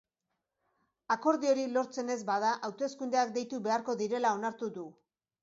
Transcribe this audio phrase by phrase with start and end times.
[1.15, 4.89] Akordiorik lortzen ez bada, hauteskundeak deitu beharko direla onartu du.